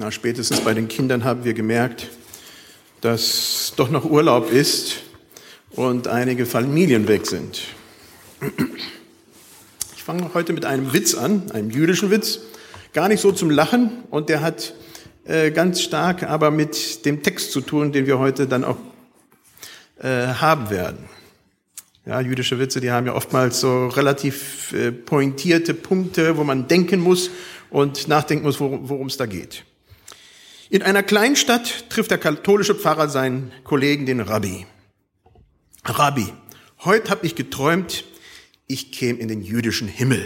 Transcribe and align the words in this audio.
Na, 0.00 0.10
spätestens 0.10 0.62
bei 0.62 0.72
den 0.72 0.88
Kindern 0.88 1.24
haben 1.24 1.44
wir 1.44 1.52
gemerkt, 1.52 2.08
dass 3.02 3.74
doch 3.76 3.90
noch 3.90 4.06
Urlaub 4.06 4.50
ist 4.50 5.02
und 5.72 6.08
einige 6.08 6.46
Familien 6.46 7.06
weg 7.06 7.26
sind. 7.26 7.60
Ich 9.94 10.02
fange 10.02 10.30
heute 10.32 10.54
mit 10.54 10.64
einem 10.64 10.94
Witz 10.94 11.14
an, 11.14 11.50
einem 11.50 11.68
jüdischen 11.68 12.10
Witz, 12.10 12.38
gar 12.94 13.08
nicht 13.08 13.20
so 13.20 13.30
zum 13.30 13.50
Lachen 13.50 14.04
und 14.08 14.30
der 14.30 14.40
hat 14.40 14.72
äh, 15.26 15.50
ganz 15.50 15.82
stark 15.82 16.22
aber 16.22 16.50
mit 16.50 17.04
dem 17.04 17.22
Text 17.22 17.52
zu 17.52 17.60
tun, 17.60 17.92
den 17.92 18.06
wir 18.06 18.18
heute 18.18 18.46
dann 18.46 18.64
auch 18.64 18.78
äh, 19.98 20.28
haben 20.28 20.70
werden. 20.70 21.10
Ja, 22.06 22.22
jüdische 22.22 22.58
Witze, 22.58 22.80
die 22.80 22.90
haben 22.90 23.06
ja 23.06 23.14
oftmals 23.14 23.60
so 23.60 23.88
relativ 23.88 24.72
äh, 24.72 24.92
pointierte 24.92 25.74
Punkte, 25.74 26.38
wo 26.38 26.44
man 26.44 26.68
denken 26.68 27.00
muss 27.00 27.30
und 27.68 28.08
nachdenken 28.08 28.46
muss, 28.46 28.60
worum 28.60 29.08
es 29.08 29.18
da 29.18 29.26
geht. 29.26 29.66
In 30.72 30.84
einer 30.84 31.02
Kleinstadt 31.02 31.90
trifft 31.90 32.12
der 32.12 32.18
katholische 32.18 32.76
Pfarrer 32.76 33.08
seinen 33.08 33.50
Kollegen, 33.64 34.06
den 34.06 34.20
Rabbi. 34.20 34.66
Rabbi, 35.84 36.32
heute 36.84 37.10
habe 37.10 37.26
ich 37.26 37.34
geträumt, 37.34 38.04
ich 38.68 38.92
käme 38.92 39.18
in 39.18 39.26
den 39.26 39.42
jüdischen 39.42 39.88
Himmel. 39.88 40.24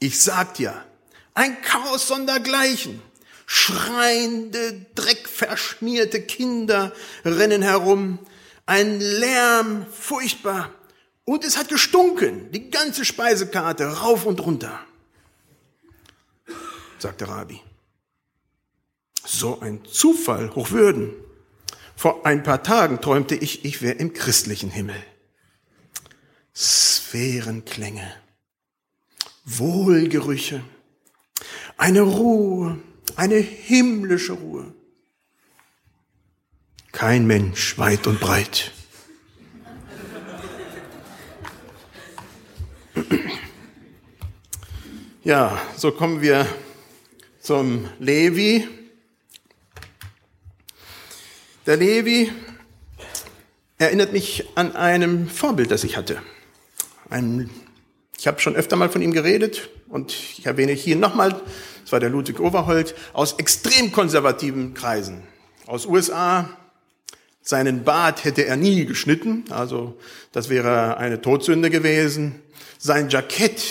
Ich 0.00 0.20
sag 0.20 0.52
dir, 0.52 0.84
ein 1.32 1.62
Chaos 1.62 2.06
sondergleichen. 2.08 3.00
Schreiende, 3.46 4.84
dreckverschmierte 4.94 6.20
Kinder 6.20 6.92
rennen 7.24 7.62
herum. 7.62 8.18
Ein 8.66 9.00
Lärm, 9.00 9.86
furchtbar. 9.90 10.74
Und 11.24 11.42
es 11.42 11.56
hat 11.56 11.70
gestunken, 11.70 12.50
die 12.52 12.70
ganze 12.70 13.06
Speisekarte 13.06 13.86
rauf 13.86 14.26
und 14.26 14.40
runter, 14.40 14.78
sagt 16.98 17.22
der 17.22 17.28
Rabbi. 17.28 17.62
So 19.24 19.60
ein 19.60 19.84
Zufall, 19.84 20.54
Hochwürden. 20.54 21.10
Vor 21.96 22.26
ein 22.26 22.42
paar 22.42 22.62
Tagen 22.62 23.00
träumte 23.00 23.34
ich, 23.34 23.64
ich 23.64 23.80
wäre 23.80 23.94
im 23.94 24.12
christlichen 24.12 24.70
Himmel. 24.70 25.02
Sphärenklänge, 26.54 28.12
Wohlgerüche, 29.44 30.62
eine 31.76 32.02
Ruhe, 32.02 32.78
eine 33.16 33.36
himmlische 33.36 34.32
Ruhe. 34.32 34.74
Kein 36.92 37.26
Mensch 37.26 37.78
weit 37.78 38.06
und 38.06 38.20
breit. 38.20 38.72
Ja, 45.24 45.58
so 45.76 45.90
kommen 45.90 46.20
wir 46.20 46.46
zum 47.40 47.88
Levi. 47.98 48.68
Der 51.66 51.78
Levi 51.78 52.30
erinnert 53.78 54.12
mich 54.12 54.44
an 54.54 54.76
einem 54.76 55.26
Vorbild, 55.28 55.70
das 55.70 55.82
ich 55.82 55.96
hatte. 55.96 56.18
Ein, 57.08 57.48
ich 58.18 58.26
habe 58.26 58.38
schon 58.38 58.54
öfter 58.54 58.76
mal 58.76 58.90
von 58.90 59.00
ihm 59.00 59.14
geredet 59.14 59.70
und 59.88 60.12
ich 60.12 60.44
erwähne 60.44 60.72
hier 60.72 60.96
nochmal, 60.96 61.40
das 61.82 61.92
war 61.92 62.00
der 62.00 62.10
Ludwig 62.10 62.38
Overholt, 62.38 62.94
aus 63.14 63.38
extrem 63.38 63.92
konservativen 63.92 64.74
Kreisen. 64.74 65.22
Aus 65.64 65.86
USA, 65.86 66.50
seinen 67.40 67.82
Bart 67.82 68.24
hätte 68.24 68.44
er 68.44 68.56
nie 68.56 68.84
geschnitten, 68.84 69.44
also 69.48 69.98
das 70.32 70.50
wäre 70.50 70.98
eine 70.98 71.22
Todsünde 71.22 71.70
gewesen. 71.70 72.42
Sein 72.76 73.08
Jackett 73.08 73.62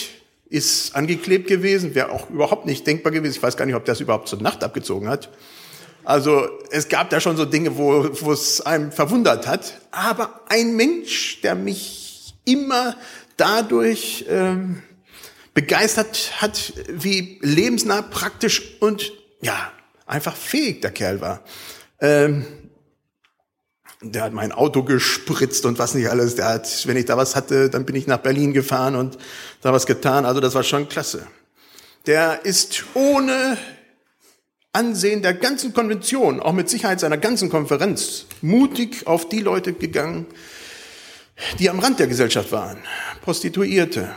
ist 0.50 0.96
angeklebt 0.96 1.48
gewesen, 1.48 1.94
wäre 1.94 2.12
auch 2.12 2.32
überhaupt 2.32 2.66
nicht 2.66 2.88
denkbar 2.88 3.12
gewesen. 3.12 3.36
Ich 3.36 3.44
weiß 3.44 3.56
gar 3.56 3.68
nicht, 3.68 3.76
ob 3.76 3.86
das 3.86 4.00
überhaupt 4.00 4.30
zur 4.30 4.42
Nacht 4.42 4.64
abgezogen 4.64 5.10
hat. 5.10 5.30
Also 6.06 6.48
es 6.70 6.90
gab 6.90 7.10
da 7.10 7.20
schon 7.20 7.38
so 7.38 7.46
Dinge, 7.46 7.78
wo, 7.78 8.32
es 8.32 8.62
einem 8.62 8.92
verwundert 8.92 9.48
hat. 9.48 9.82
Aber 9.92 10.42
ein 10.50 10.76
Mensch, 10.76 11.42
der 11.42 11.56
mich 11.56 12.36
immer 12.46 12.96
dadurch 13.38 14.26
ähm, 14.28 14.84
begeistert 15.54 16.42
hat, 16.42 16.74
wie 16.90 17.40
lebensnah, 17.42 18.02
praktisch 18.02 18.78
und 18.80 19.12
ja, 19.42 19.72
einfach 20.06 20.36
fähig 20.36 20.82
der 20.82 20.92
Kerl 20.92 21.22
war. 21.22 21.42
Ähm, 22.00 22.46
der 24.02 24.24
hat 24.24 24.34
mein 24.34 24.52
Auto 24.52 24.84
gespritzt 24.84 25.66
und 25.66 25.80
was 25.80 25.94
nicht 25.94 26.10
alles. 26.10 26.36
Der 26.36 26.50
hat, 26.50 26.88
wenn 26.88 26.98
ich 26.98 27.06
da 27.06 27.16
was 27.16 27.36
hatte, 27.36 27.70
dann 27.70 27.86
bin 27.86 27.96
ich 27.96 28.08
nach 28.08 28.18
Berlin 28.18 28.52
gefahren 28.52 28.96
und 28.96 29.18
da 29.62 29.72
was 29.72 29.86
getan. 29.86 30.26
Also 30.26 30.42
das 30.42 30.56
war 30.56 30.64
schon 30.64 30.90
klasse. 30.90 31.26
Der 32.06 32.44
ist 32.44 32.84
ohne 32.94 33.58
Ansehen 34.74 35.22
der 35.22 35.34
ganzen 35.34 35.74
Konvention, 35.74 36.40
auch 36.40 36.54
mit 36.54 36.70
Sicherheit 36.70 37.00
seiner 37.00 37.18
ganzen 37.18 37.50
Konferenz, 37.50 38.26
mutig 38.42 39.08
auf 39.08 39.30
die 39.30 39.40
Leute 39.40 39.74
gegangen, 39.74 40.26
die 41.60 41.70
am 41.70 41.80
Rand 41.80 42.00
der 42.00 42.08
Gesellschaft 42.08 42.52
waren. 42.52 42.78
Prostituierte, 43.22 44.10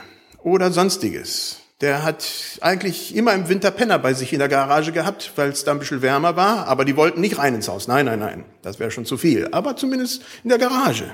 oder 0.47 0.71
sonstiges. 0.71 1.57
Der 1.81 2.05
hat 2.05 2.25
eigentlich 2.61 3.17
immer 3.17 3.35
im 3.35 3.49
Winter 3.49 3.73
Penner 3.73 3.99
bei 3.99 4.15
sich 4.15 4.33
in 4.33 4.39
der 4.39 4.49
Garage 4.49 4.93
gehabt, 4.93 5.33
weil 5.35 5.51
es 5.51 5.65
da 5.65 5.73
ein 5.73 5.81
bisschen 5.81 6.03
wärmer 6.03 6.37
war, 6.37 6.69
aber 6.69 6.85
die 6.85 6.97
wollten 6.97 7.21
nicht 7.21 7.37
rein 7.37 7.57
ins 7.57 7.69
Haus. 7.69 7.89
Nein, 7.89 8.07
nein, 8.07 8.21
nein, 8.21 8.45
das 8.63 8.79
wäre 8.79 8.93
schon 8.93 9.05
zu 9.05 9.19
viel. 9.19 9.49
Aber 9.51 9.77
zumindest 9.77 10.23
in 10.45 10.51
der 10.51 10.59
Garage. 10.59 11.13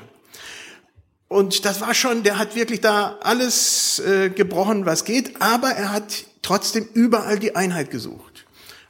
Und 1.29 1.65
das 1.65 1.81
war 1.81 1.95
schon, 1.95 2.23
der 2.25 2.39
hat 2.39 2.55
wirklich 2.55 2.83
da 2.83 3.19
alles 3.23 4.01
äh, 4.01 4.29
gebrochen, 4.29 4.85
was 4.85 5.07
geht, 5.07 5.41
aber 5.41 5.71
er 5.71 5.93
hat 5.93 6.27
trotzdem 6.43 6.87
überall 6.93 7.39
die 7.39 7.57
Einheit 7.57 7.91
gesucht. 7.91 8.32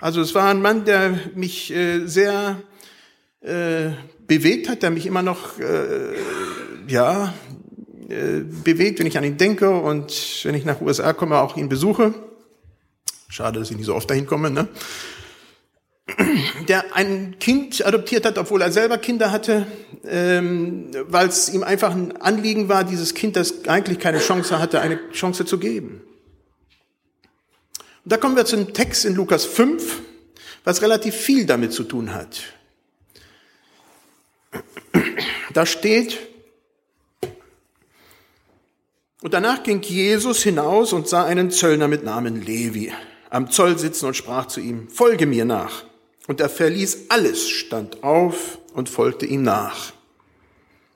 Also 0.02 0.20
es 0.20 0.34
war 0.34 0.50
ein 0.50 0.60
Mann, 0.60 0.84
der 0.84 1.16
mich 1.36 1.72
äh, 1.72 2.08
sehr 2.08 2.60
äh, 3.40 3.90
bewegt 4.26 4.68
hat, 4.68 4.82
der 4.82 4.90
mich 4.90 5.06
immer 5.06 5.22
noch 5.22 5.60
äh, 5.60 6.16
ja 6.88 7.32
äh, 8.08 8.40
bewegt, 8.40 8.98
wenn 8.98 9.06
ich 9.06 9.16
an 9.16 9.22
ihn 9.22 9.36
denke 9.36 9.70
und 9.70 10.40
wenn 10.42 10.56
ich 10.56 10.64
nach 10.64 10.80
USA 10.80 11.12
komme, 11.12 11.38
auch 11.38 11.56
ihn 11.56 11.68
besuche. 11.68 12.14
Schade, 13.28 13.60
dass 13.60 13.70
ich 13.70 13.76
nicht 13.76 13.86
so 13.86 13.94
oft 13.94 14.10
dahin 14.10 14.26
komme. 14.26 14.50
Ne? 14.50 14.66
Der 16.66 16.96
ein 16.96 17.36
Kind 17.38 17.86
adoptiert 17.86 18.26
hat, 18.26 18.38
obwohl 18.38 18.60
er 18.60 18.72
selber 18.72 18.98
Kinder 18.98 19.30
hatte, 19.30 19.68
ähm, 20.04 20.90
weil 21.06 21.28
es 21.28 21.48
ihm 21.48 21.62
einfach 21.62 21.94
ein 21.94 22.20
Anliegen 22.20 22.68
war, 22.68 22.82
dieses 22.82 23.14
Kind, 23.14 23.36
das 23.36 23.68
eigentlich 23.68 24.00
keine 24.00 24.18
Chance 24.18 24.58
hatte, 24.58 24.80
eine 24.80 24.98
Chance 25.12 25.44
zu 25.44 25.58
geben. 25.58 26.00
Und 28.04 28.12
da 28.12 28.16
kommen 28.16 28.36
wir 28.36 28.44
zum 28.44 28.72
Text 28.72 29.04
in 29.04 29.14
Lukas 29.14 29.44
5, 29.44 30.00
was 30.64 30.82
relativ 30.82 31.14
viel 31.14 31.46
damit 31.46 31.72
zu 31.72 31.84
tun 31.84 32.12
hat. 32.12 32.42
Da 35.52 35.66
steht, 35.66 36.18
und 39.22 39.34
danach 39.34 39.62
ging 39.62 39.82
Jesus 39.82 40.42
hinaus 40.42 40.92
und 40.92 41.06
sah 41.06 41.24
einen 41.24 41.50
Zöllner 41.50 41.86
mit 41.86 42.04
Namen 42.04 42.42
Levi 42.42 42.92
am 43.30 43.50
Zoll 43.50 43.78
sitzen 43.78 44.06
und 44.06 44.14
sprach 44.14 44.46
zu 44.46 44.60
ihm, 44.60 44.88
folge 44.88 45.26
mir 45.26 45.44
nach. 45.44 45.84
Und 46.26 46.40
er 46.40 46.50
verließ 46.50 47.06
alles, 47.08 47.48
stand 47.48 48.02
auf 48.02 48.58
und 48.74 48.88
folgte 48.88 49.26
ihm 49.26 49.42
nach. 49.42 49.92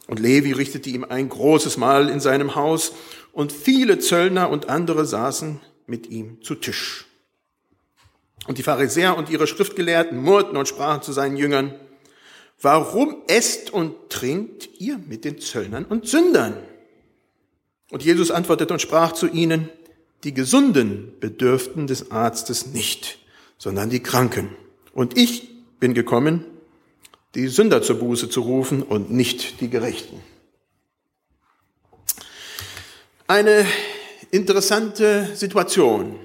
Und 0.06 0.20
Levi 0.20 0.52
richtete 0.52 0.90
ihm 0.90 1.04
ein 1.04 1.28
großes 1.28 1.76
Mahl 1.78 2.08
in 2.08 2.20
seinem 2.20 2.54
Haus, 2.54 2.92
und 3.32 3.52
viele 3.52 3.98
Zöllner 3.98 4.48
und 4.48 4.70
andere 4.70 5.04
saßen 5.04 5.60
mit 5.86 6.08
ihm 6.08 6.42
zu 6.42 6.54
Tisch. 6.54 7.06
Und 8.46 8.58
die 8.58 8.62
Pharisäer 8.62 9.16
und 9.16 9.30
ihre 9.30 9.46
Schriftgelehrten 9.46 10.18
murrten 10.18 10.56
und 10.56 10.68
sprachen 10.68 11.02
zu 11.02 11.12
seinen 11.12 11.36
Jüngern, 11.36 11.74
warum 12.60 13.22
esst 13.26 13.70
und 13.70 14.08
trinkt 14.08 14.68
ihr 14.78 14.98
mit 14.98 15.24
den 15.24 15.40
Zöllnern 15.40 15.84
und 15.84 16.06
Sündern? 16.06 16.56
Und 17.90 18.04
Jesus 18.04 18.30
antwortete 18.30 18.72
und 18.72 18.80
sprach 18.80 19.12
zu 19.12 19.28
ihnen, 19.28 19.68
die 20.24 20.34
Gesunden 20.34 21.12
bedürften 21.20 21.86
des 21.86 22.10
Arztes 22.10 22.66
nicht, 22.66 23.18
sondern 23.58 23.90
die 23.90 24.02
Kranken. 24.02 24.50
Und 24.92 25.16
ich 25.16 25.50
bin 25.78 25.94
gekommen, 25.94 26.44
die 27.34 27.48
Sünder 27.48 27.82
zur 27.82 27.96
Buße 27.96 28.30
zu 28.30 28.40
rufen 28.40 28.82
und 28.82 29.10
nicht 29.10 29.60
die 29.60 29.68
Gerechten. 29.68 30.22
Eine 33.28 33.66
interessante 34.30 35.30
Situation. 35.34 36.18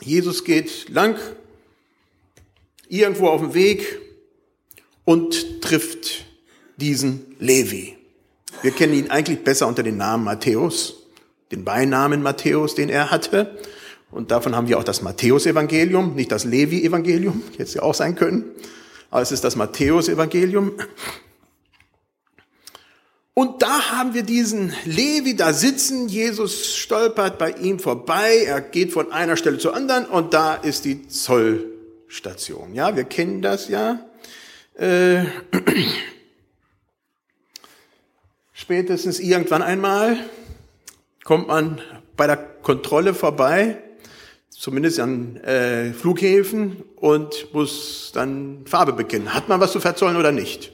Jesus 0.00 0.44
geht 0.44 0.88
lang 0.88 1.16
irgendwo 2.88 3.28
auf 3.28 3.40
dem 3.40 3.54
Weg 3.54 4.00
und 5.04 5.62
trifft 5.62 6.24
diesen 6.76 7.36
Levi. 7.38 7.96
Wir 8.62 8.72
kennen 8.72 8.94
ihn 8.94 9.10
eigentlich 9.10 9.44
besser 9.44 9.66
unter 9.66 9.82
dem 9.82 9.96
Namen 9.96 10.24
Matthäus, 10.24 11.06
den 11.50 11.64
Beinamen 11.64 12.22
Matthäus, 12.22 12.74
den 12.74 12.88
er 12.88 13.10
hatte. 13.10 13.58
Und 14.10 14.30
davon 14.30 14.56
haben 14.56 14.68
wir 14.68 14.78
auch 14.78 14.84
das 14.84 15.02
Matthäus-Evangelium, 15.02 16.14
nicht 16.14 16.32
das 16.32 16.44
Levi-Evangelium, 16.44 17.42
hätte 17.52 17.62
es 17.62 17.74
ja 17.74 17.82
auch 17.82 17.94
sein 17.94 18.16
können. 18.16 18.44
Aber 19.10 19.22
es 19.22 19.32
ist 19.32 19.44
das 19.44 19.56
Matthäus-Evangelium. 19.56 20.72
Und 23.34 23.62
da 23.62 23.92
haben 23.92 24.12
wir 24.12 24.22
diesen 24.22 24.72
Levi 24.84 25.36
da 25.36 25.52
sitzen. 25.52 26.08
Jesus 26.08 26.76
stolpert 26.76 27.38
bei 27.38 27.52
ihm 27.52 27.78
vorbei. 27.78 28.44
Er 28.44 28.60
geht 28.60 28.92
von 28.92 29.12
einer 29.12 29.36
Stelle 29.36 29.58
zur 29.58 29.74
anderen 29.74 30.06
und 30.06 30.34
da 30.34 30.54
ist 30.54 30.84
die 30.84 31.08
Zoll, 31.08 31.70
Endstation. 32.10 32.74
Ja, 32.74 32.96
wir 32.96 33.04
kennen 33.04 33.40
das 33.40 33.68
ja. 33.68 34.00
Äh, 34.74 35.26
spätestens 38.52 39.20
irgendwann 39.20 39.62
einmal 39.62 40.16
kommt 41.22 41.46
man 41.46 41.80
bei 42.16 42.26
der 42.26 42.36
Kontrolle 42.36 43.14
vorbei, 43.14 43.78
zumindest 44.48 44.98
an 44.98 45.36
äh, 45.36 45.92
Flughäfen, 45.92 46.82
und 46.96 47.54
muss 47.54 48.10
dann 48.12 48.66
Farbe 48.66 48.92
bekennen. 48.92 49.32
Hat 49.32 49.48
man 49.48 49.60
was 49.60 49.70
zu 49.70 49.80
verzollen 49.80 50.16
oder 50.16 50.32
nicht? 50.32 50.72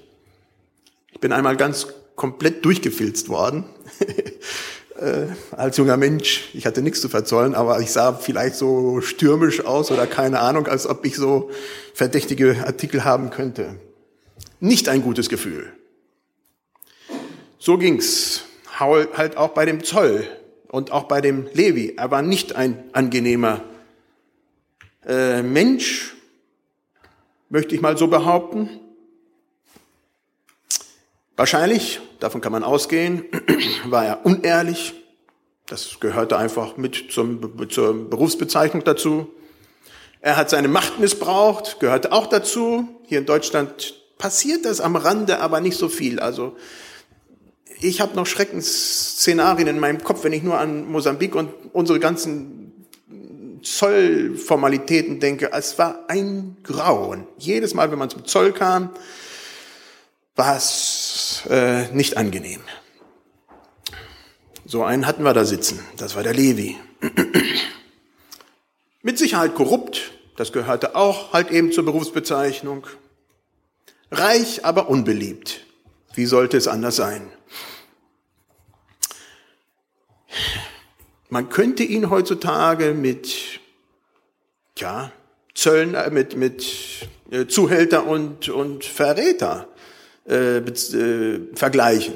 Ich 1.13 1.21
bin 1.21 1.33
einmal 1.33 1.57
ganz 1.57 1.87
komplett 2.17 2.65
durchgefilzt 2.65 3.29
worden. 3.29 3.65
äh, 5.01 5.27
als 5.53 5.77
junger 5.77 5.97
Mensch. 5.97 6.49
Ich 6.55 6.67
hatte 6.67 6.83
nichts 6.83 7.01
zu 7.01 7.09
verzollen, 7.09 7.55
aber 7.55 7.81
ich 7.81 7.93
sah 7.93 8.15
vielleicht 8.15 8.57
so 8.57 9.01
stürmisch 9.01 9.65
aus 9.65 9.91
oder 9.91 10.07
keine 10.07 10.41
Ahnung, 10.41 10.67
als 10.67 10.87
ob 10.87 11.05
ich 11.05 11.17
so 11.17 11.51
verdächtige 11.95 12.65
Artikel 12.67 13.05
haben 13.05 13.31
könnte. 13.31 13.79
Nicht 14.61 14.89
ein 14.89 15.03
gutes 15.03 15.29
Gefühl. 15.29 15.73
So 17.59 17.79
ging's 17.79 18.43
halt 18.79 19.37
auch 19.37 19.51
bei 19.51 19.65
dem 19.65 19.83
Zoll 19.83 20.27
und 20.69 20.93
auch 20.93 21.05
bei 21.05 21.21
dem 21.21 21.49
Levi. 21.53 21.95
Er 21.97 22.11
war 22.11 22.23
nicht 22.23 22.55
ein 22.55 22.85
angenehmer 22.93 23.63
äh, 25.07 25.43
Mensch, 25.43 26.15
möchte 27.49 27.75
ich 27.75 27.81
mal 27.81 27.97
so 27.97 28.09
behaupten. 28.09 28.69
Wahrscheinlich, 31.37 32.01
davon 32.19 32.41
kann 32.41 32.53
man 32.53 32.65
ausgehen, 32.65 33.25
war 33.85 34.07
er 34.07 34.25
unehrlich. 34.25 34.95
Das 35.67 36.01
gehörte 36.01 36.39
einfach 36.39 36.77
mit 36.77 37.11
zum, 37.11 37.69
zur 37.69 38.09
Berufsbezeichnung 38.09 38.85
dazu. 38.85 39.29
Er 40.21 40.37
hat 40.37 40.49
seine 40.49 40.69
Macht 40.69 40.99
missbraucht, 40.99 41.79
gehörte 41.79 42.13
auch 42.13 42.27
dazu. 42.27 42.89
Hier 43.07 43.19
in 43.19 43.27
Deutschland 43.27 43.95
passiert 44.17 44.65
das 44.65 44.81
am 44.81 44.97
Rande, 44.97 45.41
aber 45.41 45.61
nicht 45.61 45.77
so 45.77 45.89
viel. 45.89 46.21
Also 46.21 46.57
ich 47.81 48.01
habe 48.01 48.17
noch 48.17 48.27
Schreckensszenarien 48.27 49.69
in 49.69 49.79
meinem 49.79 50.03
Kopf, 50.03 50.25
wenn 50.25 50.33
ich 50.33 50.43
nur 50.43 50.59
an 50.59 50.91
Mosambik 50.91 51.35
und 51.35 51.51
unsere 51.75 52.01
ganzen 52.01 52.87
Zollformalitäten 53.63 55.21
denke. 55.21 55.51
Es 55.53 55.79
war 55.79 56.05
ein 56.09 56.57
Grauen. 56.63 57.27
Jedes 57.37 57.75
Mal, 57.75 57.91
wenn 57.91 57.99
man 57.99 58.09
zum 58.09 58.25
Zoll 58.25 58.53
kam, 58.53 58.91
war 60.37 60.57
es 60.57 61.43
äh, 61.49 61.89
nicht 61.93 62.17
angenehm. 62.17 62.61
So 64.67 64.85
einen 64.85 65.07
hatten 65.07 65.23
wir 65.23 65.33
da 65.33 65.45
sitzen. 65.45 65.81
Das 65.97 66.15
war 66.15 66.23
der 66.23 66.35
Levi. 66.35 66.77
Mit 69.03 69.19
Sicherheit 69.19 69.55
korrupt. 69.55 70.13
Das 70.37 70.53
gehörte 70.53 70.95
auch 70.95 71.33
halt 71.33 71.51
eben 71.51 71.73
zur 71.73 71.85
Berufsbezeichnung. 71.85 72.87
Reich, 74.11 74.65
aber 74.65 74.89
unbeliebt. 74.91 75.65
Wie 76.15 76.27
sollte 76.27 76.57
es 76.57 76.69
anders 76.69 76.97
sein? 76.97 77.31
Man 81.31 81.49
könnte 81.49 81.83
ihn 81.83 82.11
heutzutage 82.11 82.93
mit, 82.93 83.61
ja, 84.77 85.13
Zöllner, 85.55 86.11
mit, 86.11 86.37
mit 86.37 87.09
äh, 87.31 87.47
Zuhälter 87.47 88.07
und, 88.07 88.49
und 88.49 88.85
Verräter 88.85 89.69
äh, 90.29 90.59
äh, 90.59 91.41
vergleichen. 91.55 92.15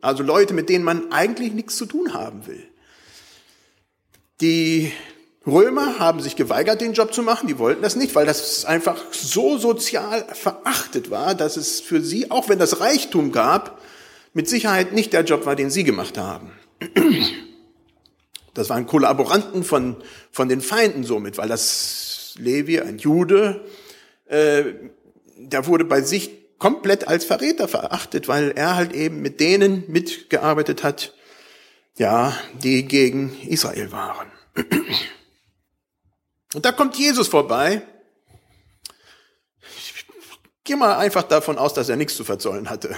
Also 0.00 0.22
Leute, 0.22 0.54
mit 0.54 0.68
denen 0.68 0.84
man 0.84 1.12
eigentlich 1.12 1.52
nichts 1.52 1.76
zu 1.76 1.86
tun 1.86 2.14
haben 2.14 2.46
will. 2.46 2.62
Die 4.40 4.92
Römer 5.46 5.98
haben 5.98 6.20
sich 6.20 6.36
geweigert, 6.36 6.80
den 6.80 6.92
Job 6.92 7.12
zu 7.14 7.22
machen. 7.22 7.48
Die 7.48 7.58
wollten 7.58 7.82
das 7.82 7.96
nicht, 7.96 8.14
weil 8.14 8.26
das 8.26 8.64
einfach 8.64 9.12
so 9.12 9.58
sozial 9.58 10.24
verachtet 10.32 11.10
war, 11.10 11.34
dass 11.34 11.56
es 11.56 11.80
für 11.80 12.00
sie, 12.00 12.30
auch 12.30 12.48
wenn 12.48 12.58
das 12.58 12.80
Reichtum 12.80 13.32
gab, 13.32 13.80
mit 14.32 14.48
Sicherheit 14.48 14.92
nicht 14.92 15.12
der 15.12 15.24
Job 15.24 15.46
war, 15.46 15.56
den 15.56 15.70
sie 15.70 15.84
gemacht 15.84 16.18
haben. 16.18 16.50
Das 18.54 18.70
waren 18.70 18.86
Kollaboranten 18.86 19.64
von, 19.64 19.96
von 20.30 20.48
den 20.48 20.60
Feinden 20.60 21.04
somit, 21.04 21.38
weil 21.38 21.48
das 21.48 22.34
Levi, 22.38 22.80
ein 22.80 22.98
Jude, 22.98 23.64
äh, 24.26 24.64
der 25.36 25.66
wurde 25.66 25.84
bei 25.84 26.02
sich 26.02 26.43
komplett 26.64 27.08
als 27.08 27.26
Verräter 27.26 27.68
verachtet, 27.68 28.26
weil 28.26 28.52
er 28.52 28.74
halt 28.74 28.94
eben 28.94 29.20
mit 29.20 29.38
denen 29.38 29.84
mitgearbeitet 29.86 30.82
hat, 30.82 31.12
ja, 31.98 32.34
die 32.54 32.86
gegen 32.88 33.38
Israel 33.42 33.92
waren. 33.92 34.32
Und 36.54 36.64
da 36.64 36.72
kommt 36.72 36.96
Jesus 36.96 37.28
vorbei. 37.28 37.82
Ich 39.76 40.06
gehe 40.64 40.76
mal 40.76 40.96
einfach 40.96 41.24
davon 41.24 41.58
aus, 41.58 41.74
dass 41.74 41.90
er 41.90 41.96
nichts 41.96 42.16
zu 42.16 42.24
verzollen 42.24 42.70
hatte. 42.70 42.96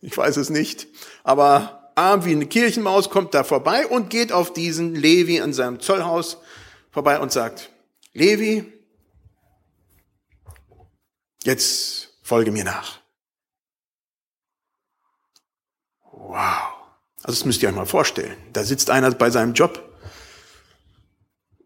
Ich 0.00 0.16
weiß 0.16 0.38
es 0.38 0.48
nicht. 0.48 0.86
Aber 1.22 1.92
arm 1.96 2.24
wie 2.24 2.32
eine 2.32 2.46
Kirchenmaus 2.46 3.10
kommt 3.10 3.34
da 3.34 3.44
vorbei 3.44 3.86
und 3.86 4.08
geht 4.08 4.32
auf 4.32 4.54
diesen 4.54 4.94
Levi 4.94 5.42
an 5.42 5.52
seinem 5.52 5.80
Zollhaus 5.80 6.38
vorbei 6.90 7.20
und 7.20 7.30
sagt, 7.30 7.68
Levi, 8.14 8.72
jetzt 11.44 12.15
folge 12.26 12.50
mir 12.50 12.64
nach. 12.64 12.98
Wow. 16.02 16.74
Also 17.22 17.38
das 17.38 17.44
müsst 17.44 17.62
ihr 17.62 17.68
euch 17.68 17.74
mal 17.74 17.86
vorstellen. 17.86 18.36
Da 18.52 18.64
sitzt 18.64 18.90
einer 18.90 19.12
bei 19.12 19.30
seinem 19.30 19.54
Job 19.54 19.80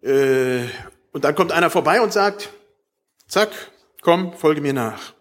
äh, 0.03 0.65
und 1.13 1.25
dann 1.25 1.35
kommt 1.35 1.53
einer 1.53 1.71
vorbei 1.71 2.03
und 2.03 2.13
sagt, 2.13 2.51
zack, 3.27 3.51
komm, 4.03 4.35
folge 4.35 4.61
mir 4.61 4.75
nach. 4.75 5.15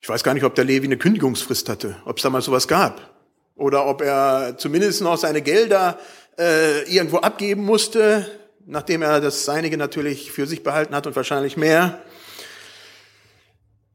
Ich 0.00 0.08
weiß 0.08 0.22
gar 0.22 0.34
nicht, 0.34 0.44
ob 0.44 0.54
der 0.54 0.64
Levi 0.64 0.86
eine 0.86 0.96
Kündigungsfrist 0.96 1.68
hatte, 1.68 2.00
ob 2.04 2.18
es 2.18 2.22
damals 2.22 2.44
sowas 2.44 2.68
gab. 2.68 3.10
Oder 3.56 3.86
ob 3.86 4.00
er 4.00 4.56
zumindest 4.58 5.02
noch 5.02 5.16
seine 5.16 5.42
Gelder 5.42 5.98
äh, 6.38 6.82
irgendwo 6.92 7.18
abgeben 7.18 7.64
musste, 7.64 8.30
nachdem 8.64 9.02
er 9.02 9.20
das 9.20 9.44
Seinige 9.44 9.76
natürlich 9.76 10.30
für 10.30 10.46
sich 10.46 10.62
behalten 10.62 10.94
hat 10.94 11.06
und 11.08 11.16
wahrscheinlich 11.16 11.56
mehr. 11.56 12.00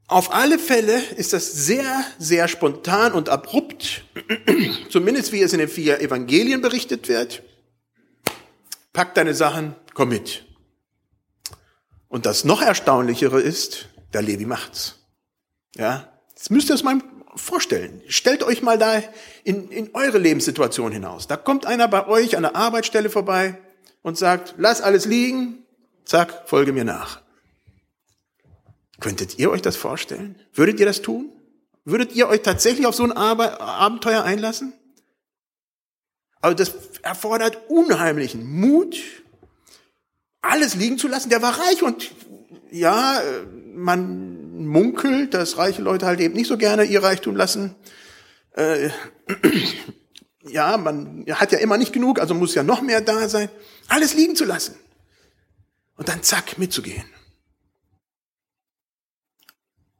Auf 0.08 0.32
alle 0.32 0.58
Fälle 0.58 0.98
ist 1.16 1.34
das 1.34 1.52
sehr, 1.52 2.02
sehr 2.18 2.48
spontan 2.48 3.12
und 3.12 3.28
abrupt, 3.28 4.04
zumindest 4.90 5.32
wie 5.32 5.42
es 5.42 5.52
in 5.52 5.58
den 5.58 5.68
vier 5.68 6.00
Evangelien 6.00 6.62
berichtet 6.62 7.08
wird. 7.08 7.42
Pack 8.94 9.14
deine 9.14 9.34
Sachen, 9.34 9.76
komm 9.92 10.08
mit. 10.08 10.46
Und 12.08 12.24
das 12.24 12.44
noch 12.44 12.62
erstaunlichere 12.62 13.38
ist, 13.38 13.90
der 14.14 14.22
Levi 14.22 14.46
macht's. 14.46 14.96
Ja, 15.76 16.10
das 16.34 16.48
müsst 16.48 16.70
ihr 16.70 16.74
euch 16.74 16.84
mal 16.84 17.02
vorstellen. 17.36 18.02
Stellt 18.08 18.42
euch 18.42 18.62
mal 18.62 18.78
da 18.78 19.02
in, 19.44 19.68
in 19.68 19.90
eure 19.94 20.16
Lebenssituation 20.16 20.90
hinaus. 20.90 21.26
Da 21.26 21.36
kommt 21.36 21.66
einer 21.66 21.86
bei 21.86 22.06
euch 22.06 22.34
an 22.34 22.44
der 22.44 22.56
Arbeitsstelle 22.56 23.10
vorbei 23.10 23.58
und 24.00 24.16
sagt, 24.16 24.54
lass 24.56 24.80
alles 24.80 25.04
liegen, 25.04 25.66
zack, 26.06 26.44
folge 26.46 26.72
mir 26.72 26.84
nach. 26.84 27.20
Könntet 29.00 29.38
ihr 29.38 29.50
euch 29.50 29.62
das 29.62 29.76
vorstellen? 29.76 30.36
Würdet 30.52 30.80
ihr 30.80 30.86
das 30.86 31.02
tun? 31.02 31.30
Würdet 31.84 32.14
ihr 32.14 32.28
euch 32.28 32.42
tatsächlich 32.42 32.86
auf 32.86 32.94
so 32.94 33.04
ein 33.04 33.12
Abenteuer 33.12 34.24
einlassen? 34.24 34.72
Aber 36.40 36.54
das 36.54 36.72
erfordert 37.02 37.68
unheimlichen 37.68 38.46
Mut, 38.46 38.96
alles 40.40 40.74
liegen 40.74 40.98
zu 40.98 41.08
lassen. 41.08 41.30
Der 41.30 41.42
war 41.42 41.58
reich 41.58 41.82
und 41.82 42.10
ja, 42.70 43.20
man 43.74 44.66
munkelt, 44.66 45.34
dass 45.34 45.58
reiche 45.58 45.82
Leute 45.82 46.06
halt 46.06 46.20
eben 46.20 46.34
nicht 46.34 46.48
so 46.48 46.58
gerne 46.58 46.84
ihr 46.84 47.02
Reichtum 47.02 47.36
lassen. 47.36 47.74
Äh, 48.52 48.90
ja, 50.48 50.76
man 50.76 51.24
hat 51.30 51.52
ja 51.52 51.58
immer 51.58 51.76
nicht 51.76 51.92
genug, 51.92 52.20
also 52.20 52.34
muss 52.34 52.54
ja 52.54 52.62
noch 52.62 52.82
mehr 52.82 53.00
da 53.00 53.28
sein. 53.28 53.48
Alles 53.88 54.14
liegen 54.14 54.36
zu 54.36 54.44
lassen. 54.44 54.76
Und 55.96 56.08
dann 56.08 56.22
zack, 56.22 56.58
mitzugehen. 56.58 57.04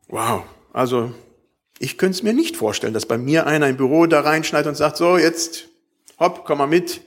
Wow, 0.09 0.45
also 0.73 1.15
ich 1.79 1.99
könnte 1.99 2.17
es 2.17 2.23
mir 2.23 2.33
nicht 2.33 2.57
vorstellen, 2.57 2.95
dass 2.95 3.07
bei 3.07 3.19
mir 3.19 3.47
einer 3.47 3.69
im 3.69 3.77
Büro 3.77 4.07
da 4.07 4.21
reinschneidet 4.21 4.67
und 4.67 4.75
sagt, 4.75 4.97
so 4.97 5.19
jetzt, 5.19 5.69
hopp, 6.19 6.45
komm 6.45 6.59
mal 6.59 6.67
mit 6.67 7.03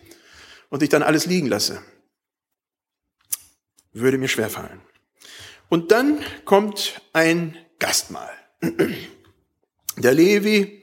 und 0.69 0.83
ich 0.83 0.89
dann 0.89 1.03
alles 1.03 1.25
liegen 1.25 1.47
lasse. 1.47 1.81
Würde 3.91 4.17
mir 4.17 4.29
schwerfallen. 4.29 4.79
Und 5.67 5.91
dann 5.91 6.19
kommt 6.45 7.01
ein 7.11 7.57
Gastmahl. 7.79 8.31
Der 9.97 10.13
Levi 10.13 10.81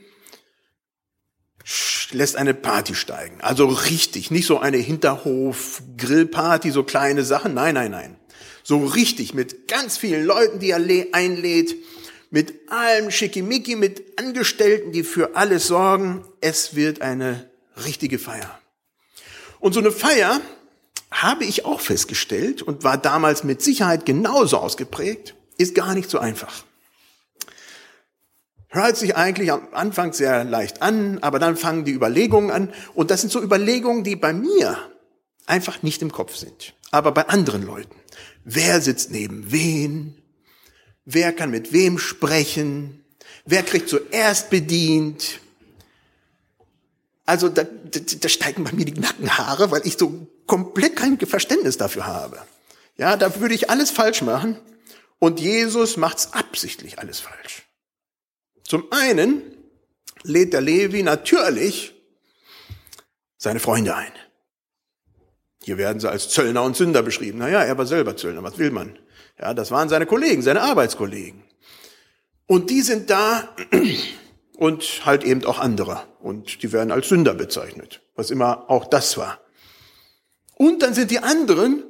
lässt 2.10 2.36
eine 2.36 2.54
Party 2.54 2.94
steigen. 2.94 3.40
Also 3.40 3.66
richtig, 3.66 4.30
nicht 4.30 4.46
so 4.46 4.58
eine 4.58 4.78
Hinterhof-Grillparty, 4.78 6.70
so 6.70 6.82
kleine 6.82 7.22
Sachen. 7.22 7.54
Nein, 7.54 7.74
nein, 7.74 7.90
nein. 7.90 8.16
So 8.62 8.84
richtig 8.84 9.34
mit 9.34 9.68
ganz 9.68 9.96
vielen 9.96 10.24
Leuten, 10.24 10.58
die 10.58 10.70
er 10.70 10.80
einlädt 11.12 11.76
mit 12.30 12.70
allem 12.70 13.10
Schickimicki, 13.10 13.76
mit 13.76 14.18
Angestellten, 14.18 14.92
die 14.92 15.02
für 15.02 15.36
alles 15.36 15.66
sorgen. 15.66 16.24
Es 16.40 16.74
wird 16.74 17.00
eine 17.00 17.50
richtige 17.84 18.18
Feier. 18.18 18.58
Und 19.60 19.72
so 19.72 19.80
eine 19.80 19.92
Feier 19.92 20.40
habe 21.10 21.44
ich 21.44 21.64
auch 21.64 21.80
festgestellt 21.80 22.62
und 22.62 22.84
war 22.84 22.98
damals 22.98 23.44
mit 23.44 23.62
Sicherheit 23.62 24.04
genauso 24.04 24.58
ausgeprägt, 24.58 25.34
ist 25.56 25.74
gar 25.74 25.94
nicht 25.94 26.10
so 26.10 26.18
einfach. 26.18 26.64
Hört 28.68 28.98
sich 28.98 29.16
eigentlich 29.16 29.50
am 29.50 29.68
Anfang 29.72 30.12
sehr 30.12 30.44
leicht 30.44 30.82
an, 30.82 31.18
aber 31.20 31.38
dann 31.38 31.56
fangen 31.56 31.86
die 31.86 31.92
Überlegungen 31.92 32.50
an. 32.50 32.72
Und 32.94 33.10
das 33.10 33.22
sind 33.22 33.30
so 33.30 33.42
Überlegungen, 33.42 34.04
die 34.04 34.14
bei 34.14 34.34
mir 34.34 34.76
einfach 35.46 35.82
nicht 35.82 36.02
im 36.02 36.12
Kopf 36.12 36.36
sind, 36.36 36.74
aber 36.90 37.12
bei 37.12 37.28
anderen 37.28 37.62
Leuten. 37.62 37.96
Wer 38.44 38.82
sitzt 38.82 39.10
neben 39.10 39.50
wen? 39.50 40.22
Wer 41.10 41.32
kann 41.32 41.50
mit 41.50 41.72
wem 41.72 41.98
sprechen? 41.98 43.02
Wer 43.46 43.62
kriegt 43.62 43.88
zuerst 43.88 44.50
bedient? 44.50 45.40
Also 47.24 47.48
da, 47.48 47.64
da, 47.64 48.00
da 48.20 48.28
steigen 48.28 48.64
bei 48.64 48.72
mir 48.72 48.84
die 48.84 49.00
Nackenhaare, 49.00 49.70
weil 49.70 49.86
ich 49.86 49.96
so 49.96 50.26
komplett 50.46 50.96
kein 50.96 51.18
Verständnis 51.18 51.78
dafür 51.78 52.06
habe. 52.06 52.38
Ja, 52.98 53.16
da 53.16 53.40
würde 53.40 53.54
ich 53.54 53.70
alles 53.70 53.90
falsch 53.90 54.20
machen. 54.20 54.58
Und 55.18 55.40
Jesus 55.40 55.96
macht's 55.96 56.34
absichtlich 56.34 56.98
alles 56.98 57.20
falsch. 57.20 57.62
Zum 58.62 58.92
einen 58.92 59.40
lädt 60.24 60.52
der 60.52 60.60
Levi 60.60 61.02
natürlich 61.02 61.94
seine 63.38 63.60
Freunde 63.60 63.96
ein. 63.96 64.12
Hier 65.68 65.76
werden 65.76 66.00
sie 66.00 66.08
als 66.08 66.30
Zöllner 66.30 66.62
und 66.62 66.78
Sünder 66.78 67.02
beschrieben. 67.02 67.40
Naja, 67.40 67.62
er 67.62 67.76
war 67.76 67.84
selber 67.84 68.16
Zöllner, 68.16 68.42
was 68.42 68.56
will 68.56 68.70
man? 68.70 68.98
Ja, 69.38 69.52
das 69.52 69.70
waren 69.70 69.90
seine 69.90 70.06
Kollegen, 70.06 70.40
seine 70.40 70.62
Arbeitskollegen. 70.62 71.42
Und 72.46 72.70
die 72.70 72.80
sind 72.80 73.10
da 73.10 73.54
und 74.56 75.02
halt 75.04 75.24
eben 75.24 75.44
auch 75.44 75.58
andere. 75.58 76.04
Und 76.20 76.62
die 76.62 76.72
werden 76.72 76.90
als 76.90 77.10
Sünder 77.10 77.34
bezeichnet, 77.34 78.00
was 78.14 78.30
immer 78.30 78.70
auch 78.70 78.86
das 78.86 79.18
war. 79.18 79.40
Und 80.54 80.82
dann 80.82 80.94
sind 80.94 81.10
die 81.10 81.18
anderen, 81.18 81.84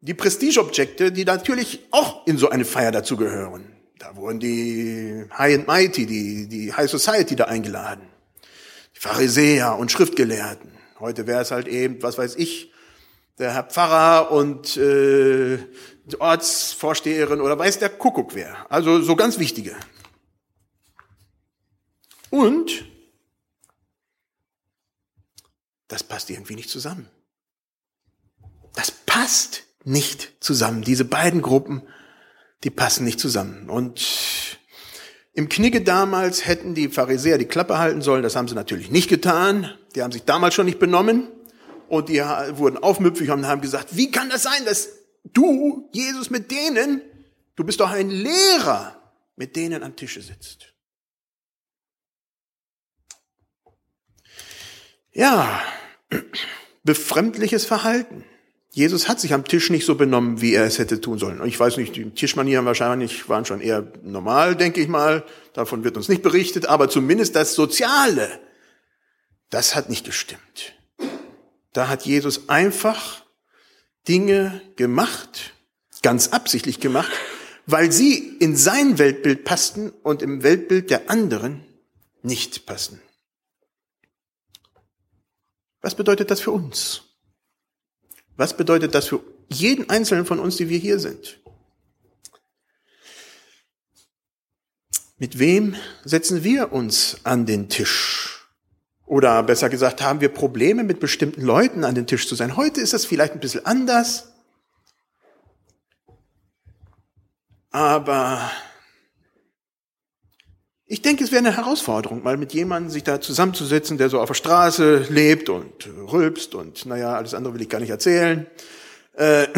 die 0.00 0.14
Prestigeobjekte, 0.14 1.12
die 1.12 1.26
natürlich 1.26 1.80
auch 1.90 2.26
in 2.26 2.38
so 2.38 2.48
eine 2.48 2.64
Feier 2.64 2.90
dazugehören. 2.90 3.66
Da 3.98 4.16
wurden 4.16 4.40
die 4.40 5.26
High 5.36 5.56
and 5.58 5.66
Mighty, 5.66 6.06
die, 6.06 6.48
die 6.48 6.72
High 6.72 6.90
Society 6.90 7.36
da 7.36 7.44
eingeladen. 7.44 8.06
Die 8.96 9.00
Pharisäer 9.00 9.76
und 9.76 9.92
Schriftgelehrten. 9.92 10.70
Heute 11.00 11.26
wäre 11.26 11.42
es 11.42 11.50
halt 11.50 11.68
eben, 11.68 12.02
was 12.02 12.16
weiß 12.16 12.36
ich, 12.36 12.70
der 13.38 13.52
Herr 13.52 13.64
Pfarrer 13.64 14.30
und 14.30 14.76
äh, 14.76 15.58
die 16.04 16.20
Ortsvorsteherin 16.20 17.40
oder 17.40 17.58
weiß 17.58 17.78
der 17.78 17.90
Kuckuck 17.90 18.34
wer. 18.34 18.70
Also 18.70 19.00
so 19.02 19.16
ganz 19.16 19.38
wichtige. 19.38 19.74
Und 22.30 22.84
das 25.88 26.02
passt 26.02 26.30
irgendwie 26.30 26.56
nicht 26.56 26.70
zusammen. 26.70 27.08
Das 28.74 28.90
passt 28.90 29.64
nicht 29.84 30.32
zusammen. 30.40 30.82
Diese 30.82 31.04
beiden 31.04 31.42
Gruppen 31.42 31.82
die 32.64 32.70
passen 32.70 33.04
nicht 33.04 33.20
zusammen. 33.20 33.68
Und 33.68 34.58
im 35.34 35.48
Knigge 35.48 35.82
damals 35.82 36.46
hätten 36.46 36.74
die 36.74 36.88
Pharisäer 36.88 37.38
die 37.38 37.44
Klappe 37.44 37.78
halten 37.78 38.02
sollen, 38.02 38.22
das 38.22 38.36
haben 38.36 38.48
sie 38.48 38.54
natürlich 38.54 38.90
nicht 38.90 39.08
getan. 39.08 39.70
Die 39.94 40.02
haben 40.02 40.12
sich 40.12 40.24
damals 40.24 40.54
schon 40.54 40.66
nicht 40.66 40.78
benommen 40.78 41.28
und 41.88 42.08
die 42.08 42.20
wurden 42.20 42.78
aufmüpfig 42.78 43.30
und 43.30 43.46
haben 43.46 43.60
gesagt, 43.60 43.96
wie 43.96 44.10
kann 44.10 44.30
das 44.30 44.42
sein, 44.42 44.64
dass 44.64 44.88
du, 45.24 45.88
Jesus, 45.92 46.30
mit 46.30 46.50
denen, 46.50 47.00
du 47.56 47.64
bist 47.64 47.80
doch 47.80 47.90
ein 47.90 48.10
Lehrer, 48.10 48.96
mit 49.36 49.56
denen 49.56 49.82
am 49.82 49.96
Tische 49.96 50.22
sitzt. 50.22 50.72
Ja, 55.12 55.62
befremdliches 56.84 57.64
Verhalten. 57.64 58.24
Jesus 58.70 59.08
hat 59.08 59.20
sich 59.20 59.32
am 59.32 59.44
Tisch 59.44 59.70
nicht 59.70 59.86
so 59.86 59.94
benommen, 59.94 60.40
wie 60.40 60.52
er 60.52 60.64
es 60.64 60.80
hätte 60.80 61.00
tun 61.00 61.20
sollen. 61.20 61.40
Ich 61.46 61.58
weiß 61.58 61.76
nicht, 61.76 61.94
die 61.94 62.10
Tischmanieren 62.10 62.66
wahrscheinlich 62.66 63.28
waren 63.28 63.44
schon 63.44 63.60
eher 63.60 63.86
normal, 64.02 64.56
denke 64.56 64.80
ich 64.80 64.88
mal. 64.88 65.24
Davon 65.52 65.84
wird 65.84 65.96
uns 65.96 66.08
nicht 66.08 66.22
berichtet, 66.22 66.66
aber 66.66 66.88
zumindest 66.88 67.36
das 67.36 67.54
Soziale, 67.54 68.40
das 69.50 69.76
hat 69.76 69.90
nicht 69.90 70.04
gestimmt. 70.04 70.74
Da 71.74 71.88
hat 71.88 72.06
Jesus 72.06 72.48
einfach 72.48 73.24
Dinge 74.06 74.62
gemacht, 74.76 75.54
ganz 76.02 76.28
absichtlich 76.28 76.78
gemacht, 76.78 77.10
weil 77.66 77.90
sie 77.90 78.36
in 78.38 78.56
sein 78.56 78.98
Weltbild 78.98 79.44
passten 79.44 79.90
und 79.90 80.22
im 80.22 80.42
Weltbild 80.42 80.88
der 80.88 81.10
anderen 81.10 81.64
nicht 82.22 82.64
passen. 82.64 83.02
Was 85.80 85.96
bedeutet 85.96 86.30
das 86.30 86.40
für 86.40 86.52
uns? 86.52 87.02
Was 88.36 88.56
bedeutet 88.56 88.94
das 88.94 89.08
für 89.08 89.22
jeden 89.48 89.90
einzelnen 89.90 90.26
von 90.26 90.38
uns, 90.38 90.56
die 90.56 90.68
wir 90.68 90.78
hier 90.78 91.00
sind? 91.00 91.40
Mit 95.18 95.40
wem 95.40 95.74
setzen 96.04 96.44
wir 96.44 96.72
uns 96.72 97.18
an 97.24 97.46
den 97.46 97.68
Tisch? 97.68 98.43
Oder 99.06 99.42
besser 99.42 99.68
gesagt, 99.68 100.02
haben 100.02 100.20
wir 100.20 100.30
Probleme 100.30 100.82
mit 100.82 100.98
bestimmten 100.98 101.42
Leuten 101.42 101.84
an 101.84 101.94
den 101.94 102.06
Tisch 102.06 102.26
zu 102.26 102.34
sein? 102.34 102.56
Heute 102.56 102.80
ist 102.80 102.92
das 102.92 103.04
vielleicht 103.04 103.34
ein 103.34 103.40
bisschen 103.40 103.66
anders. 103.66 104.32
Aber 107.70 108.50
ich 110.86 111.02
denke, 111.02 111.24
es 111.24 111.32
wäre 111.32 111.40
eine 111.44 111.56
Herausforderung, 111.56 112.22
mal 112.22 112.36
mit 112.36 112.54
jemandem 112.54 112.90
sich 112.90 113.02
da 113.02 113.20
zusammenzusetzen, 113.20 113.98
der 113.98 114.08
so 114.08 114.20
auf 114.20 114.28
der 114.28 114.34
Straße 114.34 115.06
lebt 115.08 115.48
und 115.48 115.86
rülpst 115.86 116.54
und 116.54 116.86
naja, 116.86 117.14
alles 117.14 117.34
andere 117.34 117.54
will 117.54 117.62
ich 117.62 117.68
gar 117.68 117.80
nicht 117.80 117.90
erzählen. 117.90 118.46
Äh, 119.14 119.48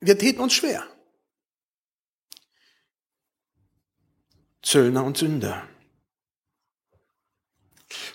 wir 0.00 0.18
täten 0.18 0.40
uns 0.40 0.52
schwer. 0.52 0.84
Zöllner 4.62 5.04
und 5.04 5.16
Sünder. 5.16 5.62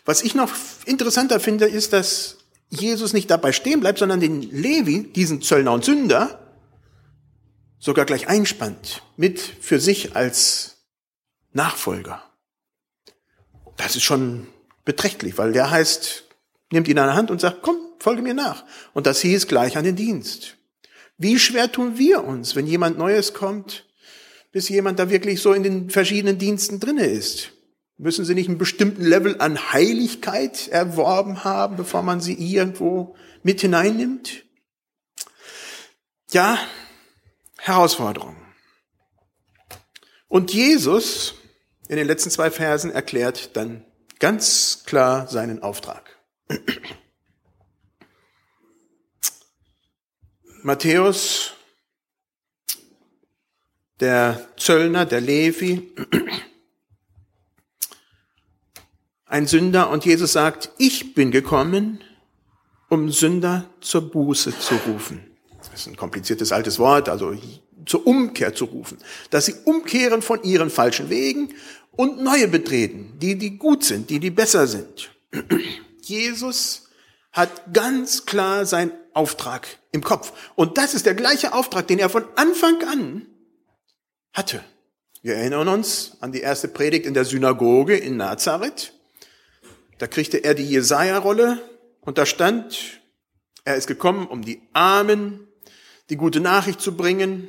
Was 0.05 0.21
ich 0.21 0.35
noch 0.35 0.51
interessanter 0.85 1.39
finde, 1.39 1.65
ist, 1.65 1.93
dass 1.93 2.37
Jesus 2.69 3.13
nicht 3.13 3.29
dabei 3.29 3.51
stehen 3.51 3.79
bleibt, 3.79 3.99
sondern 3.99 4.19
den 4.19 4.41
Levi, 4.41 5.03
diesen 5.03 5.41
Zöllner 5.41 5.71
und 5.71 5.85
Sünder, 5.85 6.39
sogar 7.79 8.05
gleich 8.05 8.27
einspannt, 8.27 9.03
mit 9.15 9.39
für 9.39 9.79
sich 9.79 10.15
als 10.15 10.77
Nachfolger. 11.51 12.23
Das 13.77 13.95
ist 13.95 14.03
schon 14.03 14.47
beträchtlich, 14.85 15.37
weil 15.37 15.53
der 15.53 15.71
heißt, 15.71 16.23
nimmt 16.71 16.87
ihn 16.87 16.99
an 16.99 17.07
der 17.07 17.15
Hand 17.15 17.31
und 17.31 17.39
sagt, 17.39 17.61
komm, 17.61 17.77
folge 17.99 18.21
mir 18.21 18.33
nach. 18.33 18.65
Und 18.93 19.05
das 19.05 19.21
hieß 19.21 19.47
gleich 19.47 19.77
an 19.77 19.85
den 19.85 19.95
Dienst. 19.95 20.57
Wie 21.17 21.39
schwer 21.39 21.71
tun 21.71 21.97
wir 21.97 22.23
uns, 22.23 22.55
wenn 22.55 22.67
jemand 22.67 22.97
Neues 22.97 23.33
kommt, 23.33 23.85
bis 24.51 24.67
jemand 24.67 24.99
da 24.99 25.09
wirklich 25.09 25.41
so 25.41 25.53
in 25.53 25.63
den 25.63 25.89
verschiedenen 25.89 26.37
Diensten 26.37 26.79
drinne 26.79 27.05
ist? 27.05 27.52
Müssen 27.97 28.25
sie 28.25 28.33
nicht 28.33 28.49
einen 28.49 28.57
bestimmten 28.57 29.03
Level 29.03 29.39
an 29.39 29.71
Heiligkeit 29.71 30.67
erworben 30.67 31.43
haben, 31.43 31.75
bevor 31.75 32.01
man 32.01 32.21
sie 32.21 32.33
irgendwo 32.33 33.15
mit 33.43 33.61
hineinnimmt? 33.61 34.43
Ja, 36.31 36.57
Herausforderung. 37.59 38.35
Und 40.27 40.51
Jesus 40.53 41.35
in 41.87 41.97
den 41.97 42.07
letzten 42.07 42.31
zwei 42.31 42.49
Versen 42.49 42.91
erklärt 42.91 43.55
dann 43.55 43.85
ganz 44.19 44.83
klar 44.85 45.27
seinen 45.27 45.61
Auftrag. 45.61 46.17
Matthäus, 50.63 51.53
der 53.99 54.47
Zöllner, 54.57 55.05
der 55.05 55.21
Levi, 55.21 55.93
ein 59.33 59.47
Sünder 59.47 59.89
und 59.89 60.05
Jesus 60.05 60.33
sagt, 60.33 60.69
ich 60.77 61.15
bin 61.15 61.31
gekommen, 61.31 62.01
um 62.87 63.11
Sünder 63.11 63.67
zur 63.81 64.11
Buße 64.11 64.59
zu 64.59 64.75
rufen. 64.87 65.25
Das 65.57 65.73
ist 65.73 65.87
ein 65.87 65.95
kompliziertes 65.95 66.51
altes 66.51 66.77
Wort, 66.77 67.09
also 67.09 67.35
zur 67.87 68.05
Umkehr 68.05 68.53
zu 68.53 68.65
rufen, 68.65 68.99
dass 69.31 69.47
sie 69.47 69.55
umkehren 69.65 70.21
von 70.21 70.43
ihren 70.43 70.69
falschen 70.69 71.09
Wegen 71.09 71.49
und 71.93 72.21
neue 72.21 72.47
betreten, 72.47 73.13
die, 73.19 73.35
die 73.35 73.57
gut 73.57 73.83
sind, 73.83 74.11
die, 74.11 74.19
die 74.19 74.29
besser 74.29 74.67
sind. 74.67 75.09
Jesus 76.03 76.89
hat 77.31 77.73
ganz 77.73 78.27
klar 78.27 78.67
seinen 78.67 78.91
Auftrag 79.15 79.67
im 79.91 80.03
Kopf. 80.03 80.31
Und 80.53 80.77
das 80.77 80.93
ist 80.93 81.07
der 81.07 81.15
gleiche 81.15 81.53
Auftrag, 81.53 81.87
den 81.87 81.97
er 81.97 82.09
von 82.09 82.25
Anfang 82.35 82.83
an 82.83 83.25
hatte. 84.31 84.63
Wir 85.23 85.37
erinnern 85.37 85.69
uns 85.69 86.17
an 86.19 86.31
die 86.31 86.41
erste 86.41 86.67
Predigt 86.67 87.07
in 87.07 87.15
der 87.15 87.25
Synagoge 87.25 87.97
in 87.97 88.17
Nazareth. 88.17 88.93
Da 90.03 90.07
kriegte 90.07 90.43
er 90.43 90.53
die 90.53 90.67
Jesaja-Rolle 90.67 91.61
und 92.01 92.17
da 92.17 92.25
stand, 92.25 92.99
er 93.63 93.77
ist 93.77 93.87
gekommen, 93.87 94.27
um 94.27 94.41
die 94.43 94.61
Armen 94.73 95.47
die 96.09 96.17
gute 96.17 96.41
Nachricht 96.41 96.81
zu 96.81 96.97
bringen, 96.97 97.47